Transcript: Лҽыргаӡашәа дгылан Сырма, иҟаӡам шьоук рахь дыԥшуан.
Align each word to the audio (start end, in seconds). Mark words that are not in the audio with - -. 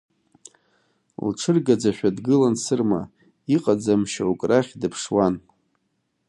Лҽыргаӡашәа 1.29 2.09
дгылан 2.15 2.55
Сырма, 2.63 3.01
иҟаӡам 3.55 4.01
шьоук 4.11 4.41
рахь 4.49 4.71
дыԥшуан. 4.79 5.35